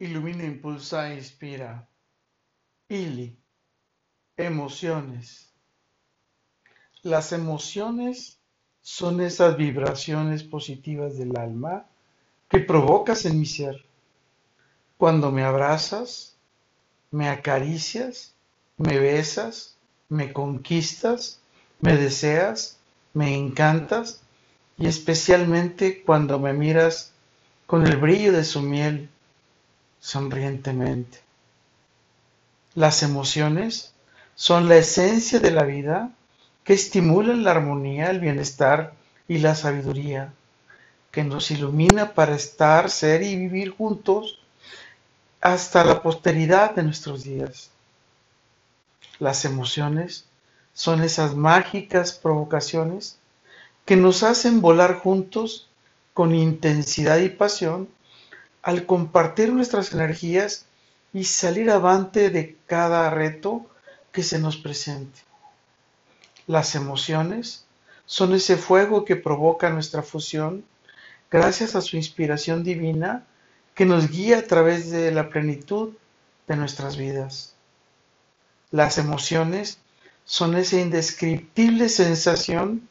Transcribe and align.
Ilumina, 0.00 0.44
impulsa, 0.44 1.12
inspira. 1.12 1.88
Ili. 2.88 3.36
Emociones. 4.36 5.52
Las 7.02 7.32
emociones 7.32 8.38
son 8.80 9.20
esas 9.20 9.56
vibraciones 9.56 10.44
positivas 10.44 11.18
del 11.18 11.36
alma 11.36 11.86
que 12.48 12.60
provocas 12.60 13.24
en 13.24 13.40
mi 13.40 13.46
ser. 13.46 13.84
Cuando 14.96 15.32
me 15.32 15.42
abrazas, 15.42 16.36
me 17.10 17.28
acaricias, 17.28 18.34
me 18.76 19.00
besas, 19.00 19.76
me 20.08 20.32
conquistas, 20.32 21.40
me 21.80 21.96
deseas, 21.96 22.78
me 23.14 23.34
encantas 23.36 24.22
y 24.76 24.86
especialmente 24.86 26.02
cuando 26.04 26.38
me 26.38 26.52
miras 26.52 27.12
con 27.66 27.84
el 27.84 27.96
brillo 27.96 28.32
de 28.32 28.44
su 28.44 28.62
miel 28.62 29.10
sonrientemente. 30.00 31.20
Las 32.74 33.02
emociones 33.02 33.92
son 34.34 34.68
la 34.68 34.76
esencia 34.76 35.40
de 35.40 35.50
la 35.50 35.64
vida 35.64 36.10
que 36.64 36.74
estimulan 36.74 37.44
la 37.44 37.52
armonía, 37.52 38.10
el 38.10 38.20
bienestar 38.20 38.92
y 39.26 39.38
la 39.38 39.54
sabiduría, 39.54 40.32
que 41.10 41.24
nos 41.24 41.50
ilumina 41.50 42.14
para 42.14 42.34
estar, 42.34 42.90
ser 42.90 43.22
y 43.22 43.36
vivir 43.36 43.70
juntos 43.70 44.38
hasta 45.40 45.84
la 45.84 46.02
posteridad 46.02 46.74
de 46.74 46.82
nuestros 46.82 47.24
días. 47.24 47.70
Las 49.18 49.44
emociones 49.44 50.26
son 50.74 51.02
esas 51.02 51.34
mágicas 51.34 52.12
provocaciones 52.12 53.18
que 53.84 53.96
nos 53.96 54.22
hacen 54.22 54.60
volar 54.60 54.96
juntos 54.96 55.68
con 56.14 56.34
intensidad 56.34 57.18
y 57.18 57.28
pasión 57.28 57.88
al 58.68 58.84
compartir 58.84 59.50
nuestras 59.50 59.94
energías 59.94 60.66
y 61.14 61.24
salir 61.24 61.70
avante 61.70 62.28
de 62.28 62.58
cada 62.66 63.08
reto 63.08 63.64
que 64.12 64.22
se 64.22 64.38
nos 64.38 64.58
presente. 64.58 65.20
Las 66.46 66.74
emociones 66.74 67.64
son 68.04 68.34
ese 68.34 68.58
fuego 68.58 69.06
que 69.06 69.16
provoca 69.16 69.70
nuestra 69.70 70.02
fusión 70.02 70.66
gracias 71.30 71.76
a 71.76 71.80
su 71.80 71.96
inspiración 71.96 72.62
divina 72.62 73.24
que 73.74 73.86
nos 73.86 74.10
guía 74.10 74.40
a 74.40 74.46
través 74.46 74.90
de 74.90 75.12
la 75.12 75.30
plenitud 75.30 75.94
de 76.46 76.56
nuestras 76.56 76.98
vidas. 76.98 77.54
Las 78.70 78.98
emociones 78.98 79.78
son 80.26 80.54
esa 80.58 80.78
indescriptible 80.78 81.88
sensación 81.88 82.86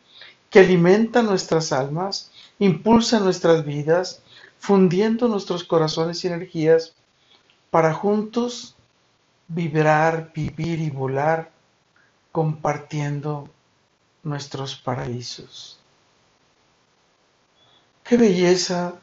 que 0.49 0.57
alimenta 0.57 1.21
nuestras 1.21 1.71
almas, 1.71 2.31
impulsa 2.57 3.19
nuestras 3.19 3.63
vidas 3.63 4.23
fundiendo 4.59 5.27
nuestros 5.27 5.63
corazones 5.63 6.23
y 6.23 6.27
energías 6.27 6.93
para 7.69 7.93
juntos 7.93 8.75
vibrar, 9.47 10.31
vivir 10.33 10.79
y 10.79 10.89
volar, 10.89 11.51
compartiendo 12.31 13.49
nuestros 14.23 14.75
paraísos. 14.75 15.79
Qué 18.03 18.17
belleza 18.17 18.95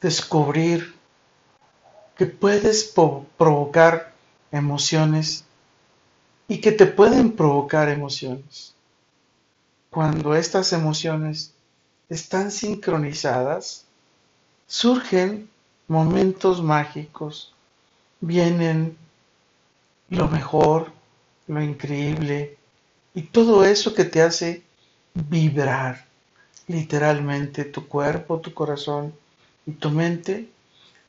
descubrir 0.00 0.94
que 2.16 2.26
puedes 2.26 2.84
provocar 3.36 4.12
emociones 4.50 5.44
y 6.48 6.60
que 6.60 6.72
te 6.72 6.86
pueden 6.86 7.32
provocar 7.32 7.88
emociones. 7.88 8.74
Cuando 9.90 10.34
estas 10.34 10.72
emociones 10.72 11.54
están 12.08 12.50
sincronizadas, 12.50 13.86
surgen 14.72 15.50
momentos 15.86 16.62
mágicos, 16.62 17.52
vienen 18.22 18.96
lo 20.08 20.28
mejor, 20.28 20.90
lo 21.46 21.62
increíble 21.62 22.56
y 23.14 23.20
todo 23.20 23.66
eso 23.66 23.92
que 23.92 24.06
te 24.06 24.22
hace 24.22 24.62
vibrar 25.12 26.06
literalmente 26.68 27.66
tu 27.66 27.86
cuerpo, 27.86 28.40
tu 28.40 28.54
corazón 28.54 29.12
y 29.66 29.72
tu 29.72 29.90
mente 29.90 30.48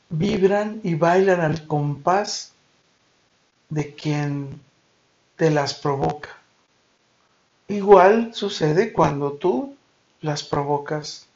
vibran 0.10 0.82
y 0.84 0.96
bailan 0.96 1.40
al 1.40 1.66
compás 1.66 2.52
de 3.70 3.96
quien 3.96 4.60
te 5.38 5.50
las 5.52 5.74
provoca. 5.74 6.38
Igual 7.70 8.36
sucede 8.36 8.92
cuando 8.92 9.32
tú 9.32 9.74
las 10.20 10.44
provocas 10.44 11.28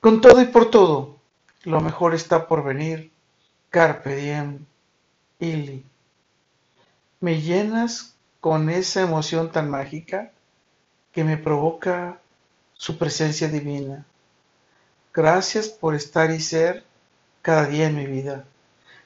con 0.00 0.20
todo 0.20 0.40
y 0.40 0.46
por 0.46 0.70
todo, 0.70 1.18
lo 1.64 1.80
mejor 1.80 2.14
está 2.14 2.48
por 2.48 2.64
venir. 2.64 3.12
Carpe 3.68 4.16
diem, 4.16 4.66
Ili. 5.38 5.84
Me 7.20 7.40
llenas 7.40 8.16
con 8.40 8.70
esa 8.70 9.02
emoción 9.02 9.52
tan 9.52 9.70
mágica 9.70 10.32
que 11.12 11.22
me 11.22 11.36
provoca 11.36 12.20
su 12.72 12.96
presencia 12.96 13.48
divina. 13.48 14.06
Gracias 15.12 15.68
por 15.68 15.94
estar 15.94 16.30
y 16.30 16.40
ser 16.40 16.84
cada 17.42 17.66
día 17.66 17.88
en 17.88 17.96
mi 17.96 18.06
vida. 18.06 18.44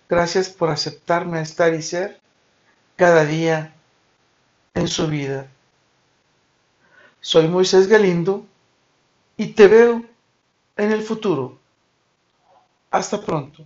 Gracias 0.08 0.48
por 0.48 0.70
aceptarme 0.70 1.38
a 1.38 1.42
estar 1.42 1.74
y 1.74 1.82
ser 1.82 2.20
cada 2.96 3.24
día 3.24 3.74
en 4.74 4.86
su 4.86 5.08
vida. 5.08 5.48
Soy 7.20 7.48
Moisés 7.48 7.88
Galindo 7.88 8.46
y 9.36 9.48
te 9.48 9.66
veo 9.66 10.04
en 10.76 10.92
el 10.92 11.02
futuro. 11.02 11.58
Hasta 12.90 13.20
pronto. 13.20 13.64